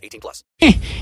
[0.00, 0.44] 18 plus.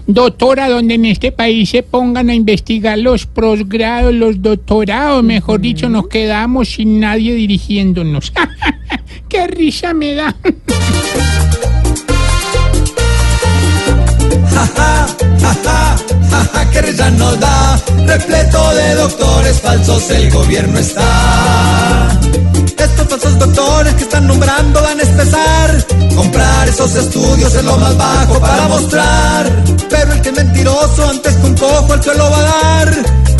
[0.06, 5.89] Doctora, donde en este país se pongan a investigar los posgrados, los doctorados, mejor dicho,
[5.89, 8.32] nos quedamos sin nadie dirigiéndonos.
[9.29, 10.34] ¡Qué risa me da!
[16.72, 22.20] que risa nos da, repleto de doctores falsos el gobierno está.
[22.78, 25.57] Estos falsos doctores que están nombrando van a empezar,
[26.68, 31.46] esos estudios es lo más bajo para mostrar, pero el que es mentiroso antes que
[31.46, 32.95] un cojo el suelo va a dar,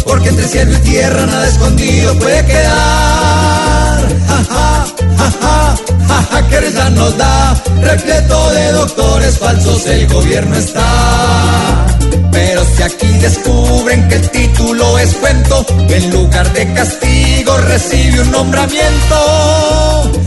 [0.05, 4.08] porque entre cielo y tierra nada escondido puede quedar.
[4.28, 4.86] Ja, ja,
[5.19, 5.77] ja, ja,
[6.08, 11.86] ja, ja, que risa nos da, repleto de doctores falsos el gobierno está.
[12.33, 18.30] Pero si aquí descubren que el título es cuento, en lugar de castigo recibe un
[18.30, 20.19] nombramiento.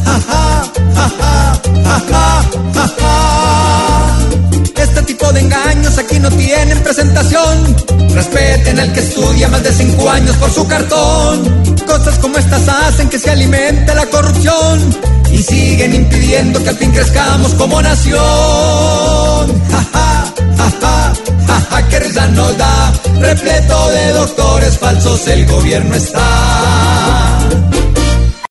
[6.21, 7.75] No tienen presentación.
[8.13, 11.75] Respeten al que estudia más de cinco años por su cartón.
[11.85, 14.79] Cosas como estas hacen que se alimente la corrupción
[15.31, 18.17] y siguen impidiendo que al fin crezcamos como nación.
[18.19, 21.13] Ja, ja, ja,
[21.47, 22.93] ja, ja, que risa nos da.
[23.19, 27.10] Repleto de doctores falsos el gobierno está.